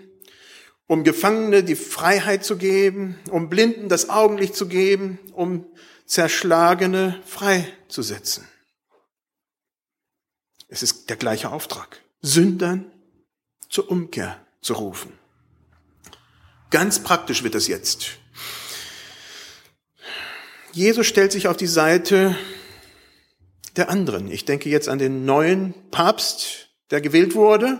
um 0.87 1.03
Gefangene 1.03 1.65
die 1.65 1.75
Freiheit 1.75 2.45
zu 2.45 2.57
geben, 2.57 3.19
um 3.29 3.51
Blinden 3.51 3.89
das 3.89 4.09
Augenlicht 4.09 4.55
zu 4.55 4.69
geben, 4.69 5.19
um 5.33 5.67
Zerschlagene 6.07 7.21
freizusetzen. 7.27 8.47
Es 10.69 10.85
ist 10.85 11.11
der 11.11 11.17
gleiche 11.17 11.51
Auftrag. 11.51 12.05
Sündern 12.23 12.93
zur 13.69 13.91
Umkehr 13.91 14.41
zu 14.61 14.75
rufen. 14.75 15.13
Ganz 16.71 17.03
praktisch 17.03 17.43
wird 17.43 17.57
es 17.57 17.67
jetzt. 17.67 18.21
Jesus 20.75 21.07
stellt 21.07 21.31
sich 21.31 21.47
auf 21.47 21.57
die 21.57 21.69
Seite 21.69 22.37
der 23.77 23.91
anderen. 23.91 24.29
Ich 24.29 24.45
denke 24.45 24.69
jetzt 24.69 24.89
an 24.89 24.99
den 24.99 25.25
neuen 25.25 25.73
Papst, 25.93 26.69
der 26.91 27.01
gewählt 27.01 27.37
wurde 27.37 27.79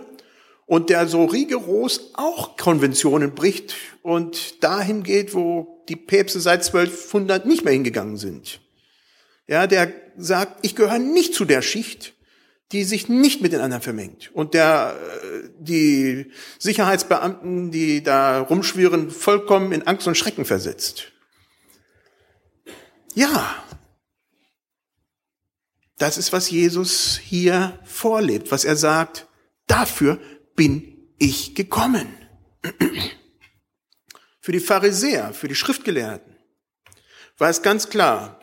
und 0.65 0.89
der 0.89 1.05
so 1.07 1.25
rigoros 1.25 2.11
auch 2.13 2.55
Konventionen 2.55 3.35
bricht 3.35 3.75
und 4.01 4.63
dahin 4.63 5.03
geht, 5.03 5.33
wo 5.33 5.83
die 5.89 5.97
Päpste 5.97 6.39
seit 6.39 6.65
1200 6.65 7.45
nicht 7.45 7.65
mehr 7.65 7.73
hingegangen 7.73 8.15
sind. 8.15 8.61
Ja, 9.45 9.67
der 9.67 9.91
sagt, 10.15 10.65
ich 10.65 10.75
gehöre 10.75 10.97
nicht 10.97 11.33
zu 11.33 11.43
der 11.43 11.61
Schicht, 11.61 12.13
die 12.71 12.85
sich 12.85 13.09
nicht 13.09 13.41
mit 13.41 13.51
den 13.51 13.59
anderen 13.59 13.83
vermengt. 13.83 14.31
Und 14.33 14.53
der, 14.53 14.95
äh, 15.21 15.49
die 15.59 16.31
Sicherheitsbeamten, 16.59 17.71
die 17.71 18.01
da 18.01 18.39
rumschwirren, 18.39 19.11
vollkommen 19.11 19.73
in 19.73 19.85
Angst 19.85 20.07
und 20.07 20.15
Schrecken 20.15 20.45
versetzt. 20.45 21.11
Ja, 23.15 23.63
das 25.97 26.17
ist, 26.17 26.33
was 26.33 26.49
Jesus 26.49 27.17
hier 27.17 27.79
vorlebt, 27.85 28.51
was 28.51 28.65
er 28.65 28.75
sagt, 28.75 29.27
dafür 29.67 30.19
bin 30.55 31.09
ich 31.17 31.55
gekommen. 31.55 32.13
Für 34.41 34.51
die 34.51 34.59
Pharisäer, 34.59 35.33
für 35.33 35.47
die 35.47 35.55
Schriftgelehrten 35.55 36.35
war 37.39 37.49
es 37.49 37.63
ganz 37.63 37.89
klar, 37.89 38.39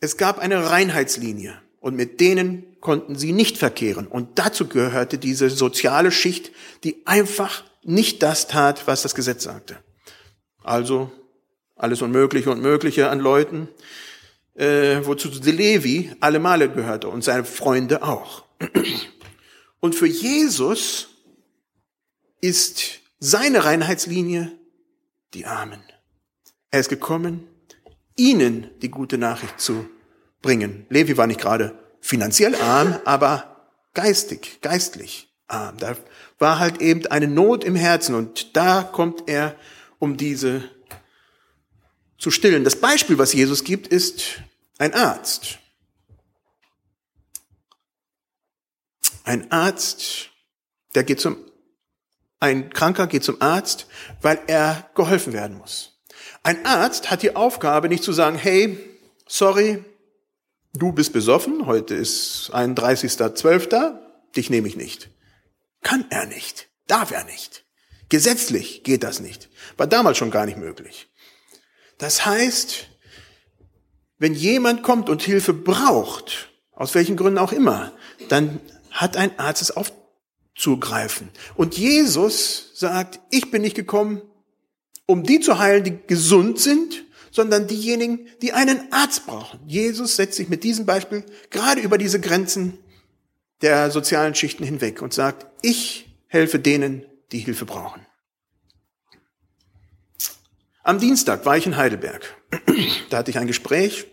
es 0.00 0.18
gab 0.18 0.38
eine 0.38 0.68
Reinheitslinie 0.68 1.62
und 1.80 1.96
mit 1.96 2.20
denen 2.20 2.78
konnten 2.80 3.16
sie 3.16 3.32
nicht 3.32 3.56
verkehren. 3.56 4.06
Und 4.06 4.38
dazu 4.38 4.68
gehörte 4.68 5.16
diese 5.16 5.48
soziale 5.48 6.12
Schicht, 6.12 6.52
die 6.84 7.06
einfach 7.06 7.64
nicht 7.82 8.22
das 8.22 8.48
tat, 8.48 8.86
was 8.86 9.00
das 9.00 9.14
Gesetz 9.14 9.44
sagte. 9.44 9.82
Also 10.62 11.10
alles 11.82 12.02
Unmögliche 12.02 12.50
und 12.50 12.60
Mögliche 12.62 13.10
an 13.10 13.20
Leuten, 13.20 13.68
äh, 14.54 15.00
wozu 15.04 15.28
Levi 15.28 16.12
alle 16.20 16.38
Male 16.38 16.70
gehörte 16.70 17.08
und 17.08 17.24
seine 17.24 17.44
Freunde 17.44 18.02
auch. 18.02 18.44
Und 19.80 19.94
für 19.94 20.06
Jesus 20.06 21.08
ist 22.40 23.00
seine 23.18 23.64
Reinheitslinie 23.64 24.52
die 25.34 25.46
Armen. 25.46 25.82
Er 26.70 26.80
ist 26.80 26.88
gekommen, 26.88 27.46
ihnen 28.16 28.70
die 28.82 28.90
gute 28.90 29.18
Nachricht 29.18 29.60
zu 29.60 29.86
bringen. 30.42 30.86
Levi 30.88 31.16
war 31.16 31.26
nicht 31.26 31.40
gerade 31.40 31.78
finanziell 32.00 32.54
arm, 32.54 32.96
aber 33.04 33.72
geistig, 33.94 34.60
geistlich 34.60 35.32
arm. 35.48 35.76
Da 35.78 35.96
war 36.38 36.58
halt 36.58 36.80
eben 36.80 37.06
eine 37.06 37.28
Not 37.28 37.64
im 37.64 37.76
Herzen 37.76 38.14
und 38.14 38.56
da 38.56 38.82
kommt 38.82 39.28
er, 39.28 39.56
um 39.98 40.16
diese 40.16 40.62
zu 42.20 42.30
stillen. 42.30 42.62
Das 42.62 42.76
Beispiel, 42.76 43.18
was 43.18 43.32
Jesus 43.32 43.64
gibt, 43.64 43.88
ist 43.88 44.42
ein 44.78 44.94
Arzt. 44.94 45.58
Ein 49.24 49.50
Arzt, 49.50 50.30
der 50.94 51.02
geht 51.02 51.20
zum, 51.20 51.36
ein 52.38 52.70
Kranker 52.70 53.06
geht 53.06 53.24
zum 53.24 53.40
Arzt, 53.40 53.86
weil 54.22 54.40
er 54.46 54.88
geholfen 54.94 55.32
werden 55.32 55.56
muss. 55.56 56.00
Ein 56.42 56.64
Arzt 56.64 57.10
hat 57.10 57.22
die 57.22 57.36
Aufgabe, 57.36 57.88
nicht 57.88 58.04
zu 58.04 58.12
sagen, 58.12 58.36
hey, 58.36 58.78
sorry, 59.26 59.84
du 60.74 60.92
bist 60.92 61.12
besoffen, 61.12 61.66
heute 61.66 61.94
ist 61.94 62.50
31.12., 62.52 63.98
dich 64.36 64.50
nehme 64.50 64.68
ich 64.68 64.76
nicht. 64.76 65.10
Kann 65.82 66.06
er 66.10 66.26
nicht, 66.26 66.68
darf 66.86 67.10
er 67.10 67.24
nicht. 67.24 67.64
Gesetzlich 68.08 68.82
geht 68.82 69.04
das 69.04 69.20
nicht. 69.20 69.48
War 69.76 69.86
damals 69.86 70.18
schon 70.18 70.30
gar 70.30 70.44
nicht 70.44 70.58
möglich. 70.58 71.09
Das 72.00 72.24
heißt, 72.24 72.88
wenn 74.18 74.34
jemand 74.34 74.82
kommt 74.82 75.08
und 75.10 75.22
Hilfe 75.22 75.52
braucht, 75.52 76.48
aus 76.72 76.94
welchen 76.94 77.16
Gründen 77.16 77.38
auch 77.38 77.52
immer, 77.52 77.92
dann 78.28 78.58
hat 78.90 79.18
ein 79.18 79.38
Arzt 79.38 79.60
es 79.62 79.70
aufzugreifen. 79.70 81.28
Und 81.56 81.76
Jesus 81.76 82.72
sagt, 82.74 83.20
ich 83.30 83.50
bin 83.50 83.60
nicht 83.60 83.76
gekommen, 83.76 84.22
um 85.04 85.24
die 85.24 85.40
zu 85.40 85.58
heilen, 85.58 85.84
die 85.84 85.98
gesund 86.06 86.58
sind, 86.58 87.04
sondern 87.30 87.66
diejenigen, 87.66 88.26
die 88.40 88.54
einen 88.54 88.92
Arzt 88.92 89.26
brauchen. 89.26 89.60
Jesus 89.66 90.16
setzt 90.16 90.36
sich 90.36 90.48
mit 90.48 90.64
diesem 90.64 90.86
Beispiel 90.86 91.24
gerade 91.50 91.82
über 91.82 91.98
diese 91.98 92.18
Grenzen 92.18 92.78
der 93.60 93.90
sozialen 93.90 94.34
Schichten 94.34 94.64
hinweg 94.64 95.02
und 95.02 95.12
sagt, 95.12 95.46
ich 95.60 96.08
helfe 96.28 96.58
denen, 96.58 97.04
die 97.30 97.40
Hilfe 97.40 97.66
brauchen. 97.66 98.06
Am 100.90 100.98
Dienstag 100.98 101.46
war 101.46 101.56
ich 101.56 101.66
in 101.66 101.76
Heidelberg. 101.76 102.36
Da 103.10 103.18
hatte 103.18 103.30
ich 103.30 103.38
ein 103.38 103.46
Gespräch 103.46 104.08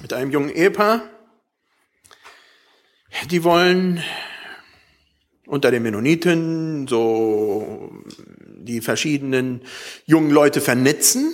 mit 0.00 0.14
einem 0.14 0.30
jungen 0.30 0.48
Ehepaar, 0.48 1.02
die 3.30 3.44
wollen 3.44 4.02
unter 5.46 5.70
den 5.70 5.82
Mennoniten 5.82 6.88
so 6.88 7.92
die 8.56 8.80
verschiedenen 8.80 9.60
jungen 10.06 10.30
Leute 10.30 10.62
vernetzen. 10.62 11.30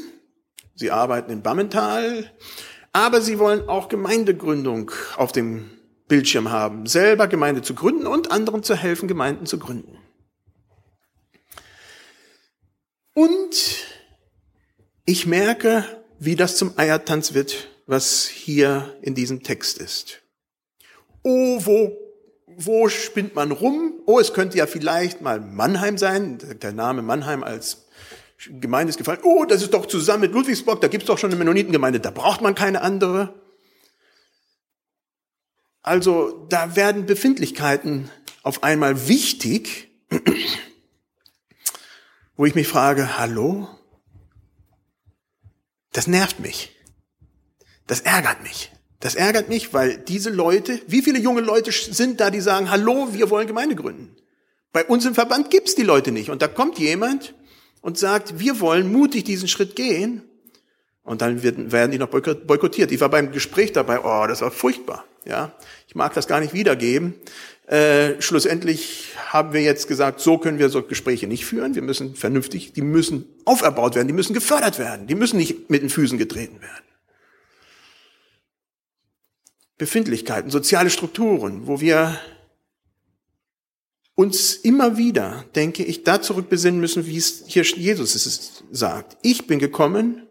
Sie 0.74 0.90
arbeiten 0.90 1.30
in 1.30 1.42
Bammental, 1.42 2.32
aber 2.92 3.20
sie 3.20 3.38
wollen 3.38 3.68
auch 3.68 3.88
Gemeindegründung 3.88 4.90
auf 5.16 5.30
dem 5.30 5.70
Bildschirm 6.08 6.50
haben, 6.50 6.86
selber 6.86 7.28
Gemeinde 7.28 7.62
zu 7.62 7.76
gründen 7.76 8.08
und 8.08 8.32
anderen 8.32 8.64
zu 8.64 8.74
helfen, 8.74 9.06
Gemeinden 9.06 9.46
zu 9.46 9.60
gründen. 9.60 9.96
Und 13.14 13.85
ich 15.06 15.26
merke, 15.26 15.84
wie 16.18 16.36
das 16.36 16.56
zum 16.56 16.76
Eiertanz 16.76 17.32
wird, 17.32 17.68
was 17.86 18.26
hier 18.26 18.96
in 19.02 19.14
diesem 19.14 19.42
Text 19.42 19.78
ist. 19.78 20.20
Oh, 21.22 21.60
wo, 21.64 21.96
wo 22.46 22.88
spinnt 22.88 23.34
man 23.34 23.52
rum? 23.52 23.94
Oh, 24.04 24.18
es 24.18 24.34
könnte 24.34 24.58
ja 24.58 24.66
vielleicht 24.66 25.20
mal 25.20 25.40
Mannheim 25.40 25.96
sein. 25.96 26.38
Der 26.60 26.72
Name 26.72 27.02
Mannheim 27.02 27.42
als 27.44 27.86
Gemeinde 28.48 28.90
ist 28.90 28.98
gefallen. 28.98 29.20
Oh, 29.22 29.44
das 29.44 29.62
ist 29.62 29.72
doch 29.72 29.86
zusammen 29.86 30.22
mit 30.22 30.32
Ludwigsburg, 30.32 30.80
da 30.80 30.88
gibt's 30.88 31.06
doch 31.06 31.18
schon 31.18 31.30
eine 31.30 31.38
Mennonitengemeinde, 31.38 32.00
da 32.00 32.10
braucht 32.10 32.42
man 32.42 32.54
keine 32.54 32.82
andere. 32.82 33.34
Also 35.82 36.46
da 36.48 36.76
werden 36.76 37.06
Befindlichkeiten 37.06 38.10
auf 38.42 38.62
einmal 38.62 39.08
wichtig, 39.08 39.88
wo 42.36 42.44
ich 42.44 42.54
mich 42.54 42.68
frage, 42.68 43.18
hallo? 43.18 43.68
Das 45.96 46.06
nervt 46.06 46.40
mich. 46.40 46.76
Das 47.86 48.00
ärgert 48.00 48.42
mich. 48.42 48.70
Das 49.00 49.14
ärgert 49.14 49.48
mich, 49.48 49.72
weil 49.72 49.96
diese 49.96 50.28
Leute, 50.28 50.78
wie 50.88 51.00
viele 51.00 51.18
junge 51.18 51.40
Leute 51.40 51.72
sind 51.72 52.20
da, 52.20 52.28
die 52.28 52.42
sagen, 52.42 52.70
hallo, 52.70 53.14
wir 53.14 53.30
wollen 53.30 53.46
Gemeinde 53.46 53.76
gründen. 53.76 54.14
Bei 54.74 54.84
uns 54.84 55.06
im 55.06 55.14
Verband 55.14 55.48
gibt's 55.48 55.74
die 55.74 55.84
Leute 55.84 56.12
nicht. 56.12 56.28
Und 56.28 56.42
da 56.42 56.48
kommt 56.48 56.78
jemand 56.78 57.34
und 57.80 57.96
sagt, 57.96 58.38
wir 58.38 58.60
wollen 58.60 58.92
mutig 58.92 59.24
diesen 59.24 59.48
Schritt 59.48 59.74
gehen. 59.74 60.22
Und 61.02 61.22
dann 61.22 61.42
werden 61.42 61.92
die 61.92 61.98
noch 61.98 62.08
boykottiert. 62.08 62.92
Ich 62.92 63.00
war 63.00 63.08
beim 63.08 63.32
Gespräch 63.32 63.72
dabei, 63.72 64.00
oh, 64.00 64.26
das 64.26 64.42
war 64.42 64.50
furchtbar. 64.50 65.06
Ja, 65.24 65.54
ich 65.88 65.94
mag 65.94 66.12
das 66.12 66.26
gar 66.26 66.40
nicht 66.40 66.52
wiedergeben. 66.52 67.14
Äh, 67.66 68.22
schlussendlich 68.22 69.08
haben 69.32 69.52
wir 69.52 69.60
jetzt 69.60 69.88
gesagt, 69.88 70.20
so 70.20 70.38
können 70.38 70.60
wir 70.60 70.68
so 70.68 70.82
Gespräche 70.82 71.26
nicht 71.26 71.44
führen. 71.44 71.74
Wir 71.74 71.82
müssen 71.82 72.14
vernünftig, 72.14 72.72
die 72.72 72.82
müssen 72.82 73.26
auferbaut 73.44 73.96
werden, 73.96 74.06
die 74.06 74.14
müssen 74.14 74.34
gefördert 74.34 74.78
werden, 74.78 75.08
die 75.08 75.16
müssen 75.16 75.36
nicht 75.36 75.68
mit 75.68 75.82
den 75.82 75.90
Füßen 75.90 76.16
getreten 76.16 76.60
werden. 76.60 76.84
Befindlichkeiten, 79.78 80.50
soziale 80.50 80.90
Strukturen, 80.90 81.66
wo 81.66 81.80
wir 81.80 82.18
uns 84.14 84.54
immer 84.54 84.96
wieder, 84.96 85.44
denke 85.56 85.84
ich, 85.84 86.04
da 86.04 86.22
zurückbesinnen 86.22 86.80
müssen, 86.80 87.06
wie 87.06 87.18
es 87.18 87.44
hier 87.46 87.64
Jesus 87.64 88.14
es 88.14 88.64
sagt. 88.70 89.18
Ich 89.22 89.48
bin 89.48 89.58
gekommen, 89.58 90.26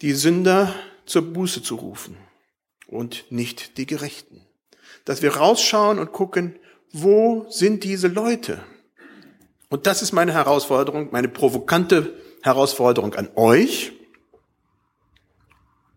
die 0.00 0.12
Sünder 0.12 0.74
zur 1.04 1.22
Buße 1.32 1.62
zu 1.62 1.74
rufen 1.74 2.16
und 2.86 3.24
nicht 3.30 3.76
die 3.76 3.86
Gerechten. 3.86 4.40
Dass 5.04 5.22
wir 5.22 5.36
rausschauen 5.36 5.98
und 5.98 6.12
gucken, 6.12 6.58
wo 6.92 7.46
sind 7.50 7.84
diese 7.84 8.08
Leute? 8.08 8.62
Und 9.68 9.86
das 9.86 10.02
ist 10.02 10.12
meine 10.12 10.32
Herausforderung, 10.32 11.08
meine 11.10 11.28
provokante 11.28 12.14
Herausforderung 12.42 13.14
an 13.14 13.30
euch, 13.34 13.92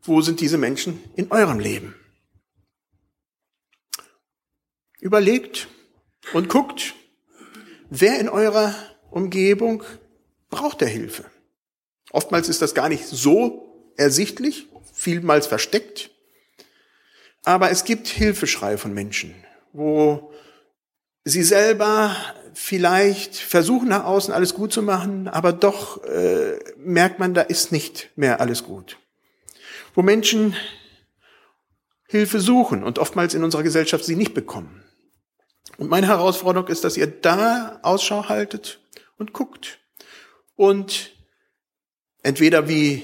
wo 0.01 0.21
sind 0.21 0.39
diese 0.39 0.57
Menschen 0.57 1.03
in 1.15 1.31
eurem 1.31 1.59
Leben? 1.59 1.95
Überlegt 4.99 5.67
und 6.33 6.49
guckt, 6.49 6.95
wer 7.89 8.19
in 8.19 8.29
eurer 8.29 8.73
Umgebung 9.11 9.83
braucht 10.49 10.81
der 10.81 10.87
Hilfe. 10.87 11.25
Oftmals 12.11 12.49
ist 12.49 12.61
das 12.61 12.73
gar 12.73 12.89
nicht 12.89 13.05
so 13.05 13.91
ersichtlich, 13.97 14.67
vielmals 14.93 15.45
versteckt. 15.47 16.09
Aber 17.47 17.71
es 17.71 17.85
gibt 17.85 18.09
Hilfeschreie 18.09 18.77
von 18.77 18.93
Menschen, 18.93 19.33
wo 19.71 20.33
sie 21.23 21.43
selber 21.43 22.13
vielleicht 22.53 23.37
versuchen 23.37 23.87
nach 23.87 24.03
außen 24.03 24.33
alles 24.33 24.53
gut 24.53 24.73
zu 24.73 24.81
machen, 24.81 25.29
aber 25.29 25.53
doch 25.53 26.03
äh, 26.03 26.59
merkt 26.75 27.19
man, 27.19 27.33
da 27.33 27.43
ist 27.43 27.71
nicht 27.71 28.09
mehr 28.17 28.41
alles 28.41 28.65
gut. 28.65 28.97
Wo 29.93 30.01
Menschen 30.01 30.57
Hilfe 32.09 32.41
suchen 32.41 32.83
und 32.83 32.99
oftmals 32.99 33.33
in 33.33 33.45
unserer 33.45 33.63
Gesellschaft 33.63 34.03
sie 34.03 34.17
nicht 34.17 34.33
bekommen. 34.33 34.83
Und 35.77 35.89
meine 35.89 36.07
Herausforderung 36.07 36.67
ist, 36.67 36.83
dass 36.83 36.97
ihr 36.97 37.07
da 37.07 37.79
Ausschau 37.81 38.27
haltet 38.27 38.81
und 39.17 39.31
guckt. 39.31 39.79
Und 40.57 41.15
entweder, 42.23 42.67
wie 42.67 43.03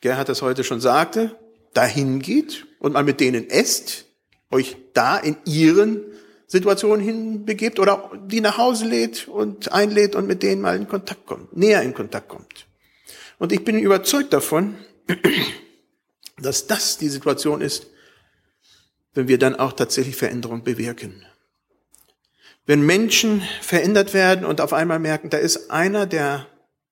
Gerhard 0.00 0.28
das 0.28 0.42
heute 0.42 0.64
schon 0.64 0.80
sagte, 0.80 1.38
dahin 1.76 2.20
geht 2.20 2.66
und 2.78 2.92
mal 2.92 3.04
mit 3.04 3.20
denen 3.20 3.50
esst, 3.50 4.06
euch 4.50 4.76
da 4.94 5.16
in 5.16 5.36
ihren 5.44 6.02
Situationen 6.46 7.04
hinbegebt 7.04 7.78
oder 7.78 8.10
die 8.24 8.40
nach 8.40 8.56
Hause 8.58 8.86
lädt 8.86 9.28
und 9.28 9.72
einlädt 9.72 10.14
und 10.14 10.26
mit 10.26 10.42
denen 10.42 10.62
mal 10.62 10.76
in 10.76 10.88
Kontakt 10.88 11.26
kommt, 11.26 11.56
näher 11.56 11.82
in 11.82 11.94
Kontakt 11.94 12.28
kommt. 12.28 12.66
Und 13.38 13.52
ich 13.52 13.64
bin 13.64 13.78
überzeugt 13.78 14.32
davon, 14.32 14.76
dass 16.38 16.66
das 16.66 16.98
die 16.98 17.08
Situation 17.08 17.60
ist, 17.60 17.88
wenn 19.14 19.28
wir 19.28 19.38
dann 19.38 19.56
auch 19.56 19.72
tatsächlich 19.72 20.16
Veränderung 20.16 20.62
bewirken. 20.62 21.24
Wenn 22.66 22.84
Menschen 22.84 23.42
verändert 23.60 24.12
werden 24.14 24.44
und 24.44 24.60
auf 24.60 24.72
einmal 24.72 24.98
merken, 24.98 25.30
da 25.30 25.38
ist 25.38 25.70
einer, 25.70 26.06
der 26.06 26.46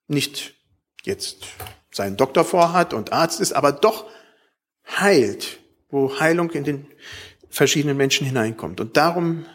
nicht 0.08 0.54
jetzt 1.02 1.46
seinen 1.90 2.16
Doktor 2.16 2.44
vorhat 2.44 2.94
und 2.94 3.12
Arzt 3.12 3.40
ist, 3.40 3.52
aber 3.52 3.72
doch 3.72 4.06
heilt, 4.86 5.60
wo 5.90 6.18
Heilung 6.18 6.50
in 6.50 6.64
den 6.64 6.86
verschiedenen 7.48 7.96
Menschen 7.96 8.26
hineinkommt. 8.26 8.80
Und 8.80 8.96
darum, 8.96 9.46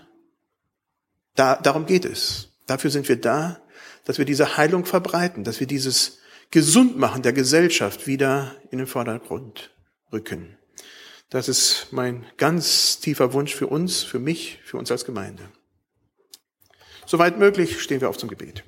da, 1.36 1.56
darum 1.56 1.86
geht 1.86 2.06
es. 2.06 2.50
Dafür 2.66 2.90
sind 2.92 3.10
wir 3.10 3.20
da, 3.20 3.62
dass 4.06 4.18
wir 4.18 4.26
diese 4.26 4.58
Heilung 4.58 4.86
verbreiten, 4.86 5.44
dass 5.44 5.60
wir 5.60 5.68
dieses 5.68 6.20
Gesundmachen 6.52 7.22
der 7.22 7.34
Gesellschaft 7.34 8.08
wieder 8.08 8.56
in 8.72 8.78
den 8.80 8.88
Vordergrund 8.88 9.72
rücken. 10.12 10.58
Das 11.30 11.48
ist 11.48 11.90
mein 11.92 12.26
ganz 12.38 13.00
tiefer 13.00 13.34
Wunsch 13.34 13.54
für 13.54 13.68
uns, 13.68 14.02
für 14.02 14.18
mich, 14.18 14.60
für 14.64 14.78
uns 14.78 14.92
als 14.92 15.06
Gemeinde. 15.06 15.50
Soweit 17.06 17.38
möglich 17.38 17.82
stehen 17.82 18.02
wir 18.02 18.10
auf 18.10 18.18
zum 18.18 18.30
Gebet. 18.30 18.64